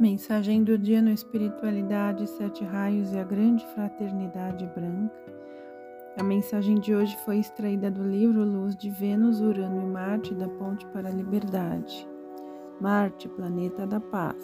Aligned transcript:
Mensagem 0.00 0.64
do 0.64 0.78
dia 0.78 1.02
no 1.02 1.10
Espiritualidade, 1.10 2.26
Sete 2.26 2.64
Raios 2.64 3.12
e 3.12 3.18
a 3.18 3.22
Grande 3.22 3.66
Fraternidade 3.74 4.64
Branca. 4.74 5.14
A 6.18 6.22
mensagem 6.22 6.80
de 6.80 6.94
hoje 6.94 7.14
foi 7.22 7.36
extraída 7.36 7.90
do 7.90 8.02
livro 8.02 8.42
Luz 8.42 8.74
de 8.74 8.88
Vênus, 8.88 9.42
Urano 9.42 9.82
e 9.82 9.84
Marte 9.84 10.34
da 10.34 10.48
Ponte 10.48 10.86
para 10.86 11.10
a 11.10 11.12
Liberdade. 11.12 12.08
Marte, 12.80 13.28
planeta 13.28 13.86
da 13.86 14.00
paz. 14.00 14.42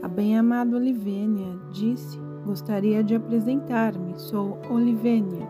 A 0.00 0.08
bem-amada 0.08 0.74
Olivênia 0.74 1.60
disse: 1.70 2.18
Gostaria 2.46 3.04
de 3.04 3.14
apresentar-me, 3.14 4.18
sou 4.18 4.58
Olivênia, 4.70 5.46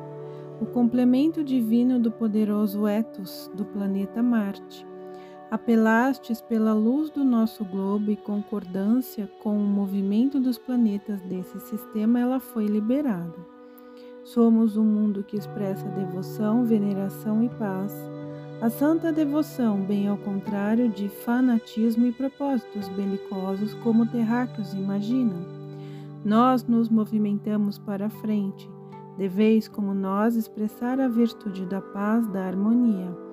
o 0.61 0.67
complemento 0.67 1.45
divino 1.45 2.01
do 2.01 2.11
poderoso 2.11 2.89
Etos 2.89 3.49
do 3.55 3.65
planeta 3.65 4.21
Marte 4.21 4.85
apelastes 5.51 6.41
pela 6.43 6.75
luz 6.75 7.11
do 7.11 7.25
nosso 7.25 7.65
globo 7.65 8.11
e 8.11 8.17
concordância 8.17 9.31
com 9.43 9.57
o 9.57 9.67
movimento 9.67 10.39
dos 10.39 10.59
planetas 10.59 11.21
desse 11.23 11.59
sistema, 11.61 12.21
ela 12.21 12.39
foi 12.39 12.67
liberada. 12.67 13.35
Somos 14.25 14.77
um 14.77 14.85
mundo 14.85 15.25
que 15.25 15.39
expressa 15.39 15.89
devoção, 15.89 16.65
veneração 16.65 17.43
e 17.43 17.49
paz. 17.49 17.95
A 18.61 18.69
santa 18.69 19.11
devoção, 19.11 19.81
bem 19.81 20.07
ao 20.09 20.19
contrário 20.19 20.91
de 20.91 21.09
fanatismo 21.09 22.07
e 22.07 22.13
propósitos 22.13 22.89
belicosos 22.91 23.73
como 23.75 24.05
terráqueos 24.07 24.75
imaginam. 24.75 25.47
Nós 26.25 26.65
nos 26.65 26.91
movimentamos 26.91 27.79
para 27.79 28.07
a 28.07 28.11
frente. 28.11 28.69
Deveis, 29.17 29.67
como 29.67 29.95
nós, 29.95 30.37
expressar 30.37 31.01
a 31.01 31.09
virtude 31.09 31.65
da 31.65 31.81
paz, 31.81 32.27
da 32.27 32.45
harmonia. 32.45 33.28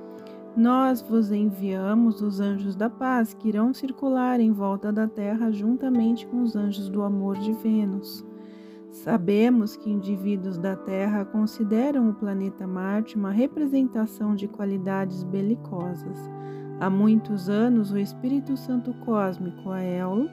Nós 0.55 1.02
vos 1.02 1.34
enviamos 1.34 2.22
os 2.22 2.40
anjos 2.40 2.77
da 2.77 2.90
paz, 2.90 3.34
que 3.34 3.50
irão 3.50 3.73
circular 3.73 4.40
em 4.40 4.54
volta 4.54 4.90
da 4.90 5.05
terra 5.05 5.52
juntamente 5.52 6.26
com 6.26 6.41
os 6.41 6.55
anjos 6.55 6.88
do 6.88 7.04
amor 7.04 7.38
de 7.38 7.52
Vênus. 7.52 8.24
Sabemos 8.90 9.76
que 9.76 9.90
indivíduos 9.90 10.57
da 10.57 10.77
Terra 10.77 11.26
consideram 11.26 12.10
o 12.10 12.13
planeta 12.13 12.66
Marte 12.66 13.18
uma 13.18 13.32
representação 13.32 14.34
de 14.34 14.48
qualidades 14.48 15.21
belicosas. 15.24 16.18
Há 16.79 16.90
muitos 16.90 17.49
anos, 17.49 17.91
o 17.91 17.98
Espírito 17.98 18.55
Santo 18.55 18.94
Cósmico, 19.05 19.70
Aelo, 19.70 20.29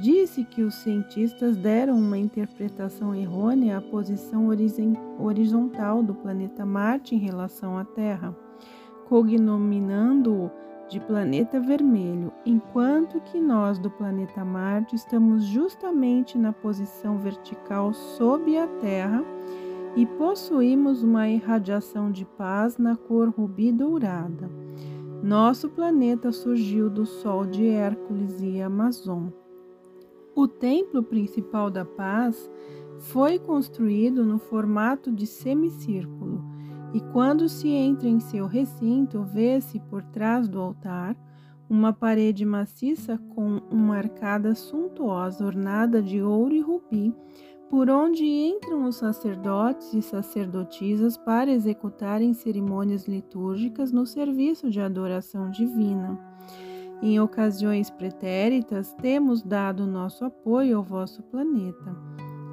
disse 0.00 0.42
que 0.42 0.62
os 0.62 0.76
cientistas 0.76 1.58
deram 1.58 1.98
uma 1.98 2.16
interpretação 2.16 3.14
errônea 3.14 3.76
à 3.76 3.80
posição 3.82 4.48
horizontal 5.18 6.02
do 6.02 6.14
planeta 6.14 6.64
Marte 6.64 7.14
em 7.14 7.18
relação 7.18 7.76
à 7.76 7.84
Terra 7.84 8.34
cognominando-o 9.10 10.48
de 10.88 11.00
planeta 11.00 11.58
vermelho, 11.58 12.32
enquanto 12.46 13.20
que 13.20 13.40
nós 13.40 13.76
do 13.76 13.90
planeta 13.90 14.44
Marte 14.44 14.94
estamos 14.94 15.42
justamente 15.42 16.38
na 16.38 16.52
posição 16.52 17.18
vertical 17.18 17.92
sob 17.92 18.56
a 18.56 18.68
Terra 18.68 19.24
e 19.96 20.06
possuímos 20.06 21.02
uma 21.02 21.28
irradiação 21.28 22.12
de 22.12 22.24
paz 22.24 22.78
na 22.78 22.96
cor 22.96 23.30
rubi 23.30 23.72
dourada. 23.72 24.48
Nosso 25.24 25.68
planeta 25.68 26.30
surgiu 26.30 26.88
do 26.88 27.04
Sol 27.04 27.44
de 27.44 27.66
Hércules 27.66 28.40
e 28.40 28.62
Amazon. 28.62 29.26
O 30.36 30.46
templo 30.46 31.02
principal 31.02 31.68
da 31.68 31.84
paz 31.84 32.48
foi 33.00 33.40
construído 33.40 34.24
no 34.24 34.38
formato 34.38 35.10
de 35.10 35.26
semicírculo 35.26 36.59
e 36.92 37.00
quando 37.00 37.48
se 37.48 37.68
entra 37.68 38.08
em 38.08 38.18
seu 38.18 38.46
recinto, 38.46 39.22
vê-se 39.22 39.78
por 39.78 40.02
trás 40.02 40.48
do 40.48 40.60
altar 40.60 41.16
uma 41.68 41.92
parede 41.92 42.44
maciça 42.44 43.16
com 43.34 43.58
uma 43.70 43.96
arcada 43.96 44.56
suntuosa 44.56 45.46
ornada 45.46 46.02
de 46.02 46.20
ouro 46.20 46.52
e 46.52 46.60
rubi, 46.60 47.14
por 47.68 47.88
onde 47.88 48.24
entram 48.24 48.86
os 48.86 48.96
sacerdotes 48.96 49.94
e 49.94 50.02
sacerdotisas 50.02 51.16
para 51.16 51.52
executarem 51.52 52.34
cerimônias 52.34 53.06
litúrgicas 53.06 53.92
no 53.92 54.04
serviço 54.04 54.68
de 54.68 54.80
adoração 54.80 55.48
divina. 55.48 56.18
Em 57.00 57.20
ocasiões 57.20 57.88
pretéritas, 57.88 58.92
temos 58.94 59.40
dado 59.40 59.86
nosso 59.86 60.24
apoio 60.24 60.78
ao 60.78 60.82
vosso 60.82 61.22
planeta. 61.22 61.96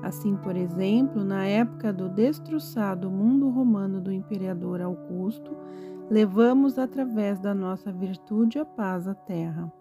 Assim, 0.03 0.35
por 0.37 0.55
exemplo, 0.55 1.23
na 1.23 1.45
época 1.45 1.91
do 1.91 2.07
destroçado 2.07 3.09
mundo 3.09 3.49
romano 3.49 3.99
do 3.99 4.11
imperador 4.11 4.81
Augusto, 4.81 5.55
levamos 6.09 6.77
através 6.77 7.39
da 7.39 7.53
nossa 7.53 7.91
virtude 7.91 8.59
a 8.59 8.65
paz 8.65 9.07
à 9.07 9.13
terra. 9.13 9.71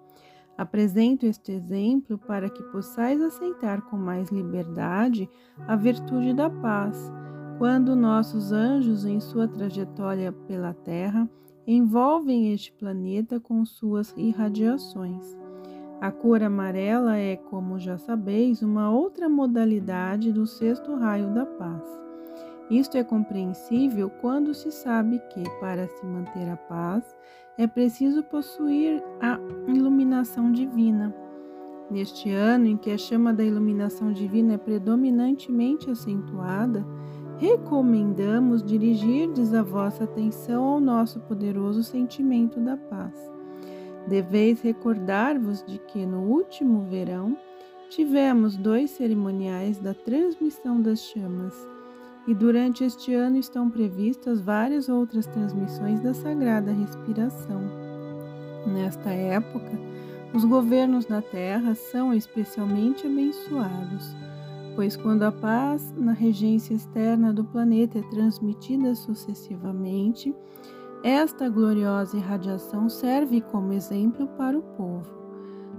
Apresento 0.57 1.27
este 1.27 1.53
exemplo 1.53 2.17
para 2.17 2.49
que 2.49 2.63
possais 2.65 3.21
aceitar 3.21 3.83
com 3.83 3.97
mais 3.97 4.31
liberdade 4.31 5.29
a 5.69 5.77
virtude 5.77 6.33
da 6.33 6.49
paz, 6.49 7.13
quando 7.59 7.95
nossos 7.95 8.53
anjos, 8.53 9.05
em 9.05 9.21
sua 9.21 9.47
trajetória 9.47 10.33
pela 10.33 10.73
Terra, 10.73 11.29
envolvem 11.67 12.53
este 12.53 12.73
planeta 12.73 13.41
com 13.41 13.65
suas 13.65 14.15
irradiações. 14.17 15.46
A 16.01 16.11
cor 16.11 16.43
amarela 16.43 17.17
é, 17.17 17.37
como 17.37 17.79
já 17.79 17.97
sabeis, 17.97 18.61
uma 18.61 18.91
outra 18.91 19.31
modalidade 19.31 20.31
do 20.31 20.47
sexto 20.47 20.95
raio 20.95 21.31
da 21.31 21.47
paz. 21.47 21.83
Isto 22.71 22.99
é 22.99 23.05
compreensível 23.05 24.11
quando 24.21 24.53
se 24.53 24.71
sabe 24.71 25.19
que, 25.31 25.43
para 25.59 25.89
se 25.89 26.05
manter 26.05 26.51
a 26.51 26.57
paz, 26.57 27.17
é 27.57 27.67
preciso 27.67 28.23
possuir 28.25 29.03
a 29.21 29.39
iluminação 29.69 30.53
divina. 30.53 31.15
Neste 31.91 32.31
ano 32.31 32.67
em 32.67 32.77
que 32.77 32.91
a 32.91 32.99
chama 32.99 33.33
da 33.33 33.45
iluminação 33.45 34.13
divina 34.13 34.55
é 34.55 34.59
predominantemente 34.59 35.91
acentuada, 35.91 36.85
recomendamos 37.39 38.63
dirigirdes 38.63 39.55
a 39.55 39.63
vossa 39.63 40.05
atenção 40.05 40.63
ao 40.65 40.81
nosso 40.81 41.21
poderoso 41.21 41.83
sentimento 41.83 42.61
da 42.61 42.77
paz. 42.77 43.36
Deveis 44.07 44.61
recordar-vos 44.61 45.65
de 45.65 45.79
que 45.79 46.07
no 46.07 46.21
último 46.21 46.87
verão 46.89 47.37
tivemos 47.91 48.57
dois 48.57 48.91
cerimoniais 48.91 49.79
da 49.79 49.95
transmissão 49.95 50.81
das 50.81 51.01
chamas, 51.01 51.55
e 52.27 52.35
durante 52.35 52.85
este 52.85 53.15
ano 53.15 53.37
estão 53.37 53.71
previstas 53.71 54.41
várias 54.41 54.89
outras 54.89 55.27
transmissões 55.27 56.01
da 56.01 56.13
sagrada 56.13 56.73
respiração. 56.73 57.63
Nesta 58.67 59.11
época, 59.11 59.71
os 60.35 60.45
governos 60.45 61.07
da 61.07 61.23
terra 61.23 61.75
são 61.75 62.13
especialmente 62.13 63.07
abençoados, 63.07 64.15
pois 64.75 64.97
quando 64.97 65.23
a 65.23 65.33
paz 65.33 65.95
na 65.97 66.13
regência 66.13 66.75
externa 66.75 67.33
do 67.33 67.45
planeta 67.45 67.99
é 67.99 68.03
transmitida 68.03 68.95
sucessivamente, 68.95 70.35
esta 71.03 71.49
gloriosa 71.49 72.17
irradiação 72.17 72.89
serve 72.89 73.41
como 73.41 73.73
exemplo 73.73 74.27
para 74.29 74.59
o 74.59 74.63
povo, 74.63 75.15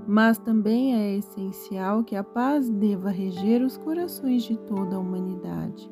mas 0.08 0.38
também 0.38 0.96
é 0.96 1.18
essencial 1.18 2.04
que 2.04 2.16
a 2.16 2.24
paz 2.24 2.70
deva 2.70 3.10
reger 3.10 3.62
os 3.62 3.78
corações 3.78 4.44
de 4.44 4.58
toda 4.60 4.96
a 4.96 5.00
humanidade. 5.00 5.92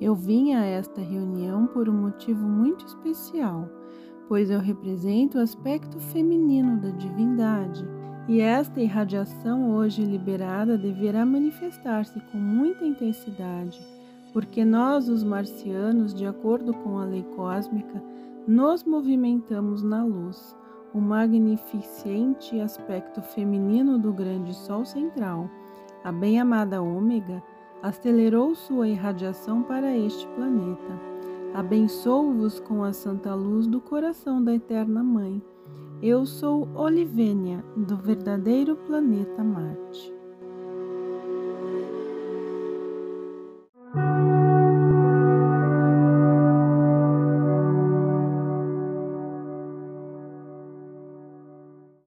Eu 0.00 0.14
vim 0.14 0.52
a 0.52 0.64
esta 0.64 1.00
reunião 1.00 1.66
por 1.66 1.88
um 1.88 1.94
motivo 1.94 2.46
muito 2.46 2.86
especial, 2.86 3.68
pois 4.28 4.50
eu 4.50 4.60
represento 4.60 5.38
o 5.38 5.40
aspecto 5.40 5.98
feminino 5.98 6.80
da 6.80 6.90
divindade. 6.90 7.84
E 8.28 8.40
esta 8.40 8.80
irradiação 8.80 9.74
hoje 9.74 10.04
liberada 10.04 10.76
deverá 10.76 11.24
manifestar-se 11.24 12.20
com 12.30 12.36
muita 12.36 12.84
intensidade, 12.84 13.80
porque 14.34 14.64
nós, 14.66 15.08
os 15.08 15.24
marcianos, 15.24 16.12
de 16.12 16.26
acordo 16.26 16.74
com 16.74 16.98
a 16.98 17.06
lei 17.06 17.22
cósmica, 17.34 18.02
nos 18.48 18.82
movimentamos 18.82 19.82
na 19.82 20.02
luz, 20.02 20.56
o 20.94 21.00
magnificente 21.02 22.58
aspecto 22.58 23.20
feminino 23.20 23.98
do 23.98 24.10
grande 24.10 24.54
Sol 24.54 24.86
central, 24.86 25.50
a 26.02 26.10
bem-amada 26.10 26.80
Ômega, 26.80 27.42
acelerou 27.82 28.54
sua 28.54 28.88
irradiação 28.88 29.62
para 29.62 29.94
este 29.94 30.26
planeta. 30.28 30.98
Abençoo-vos 31.52 32.58
com 32.58 32.82
a 32.82 32.90
santa 32.90 33.34
luz 33.34 33.66
do 33.66 33.82
coração 33.82 34.42
da 34.42 34.54
Eterna 34.54 35.04
Mãe. 35.04 35.42
Eu 36.02 36.24
sou 36.24 36.66
Olivênia, 36.74 37.62
do 37.76 37.98
verdadeiro 37.98 38.76
planeta 38.76 39.44
Marte. 39.44 40.17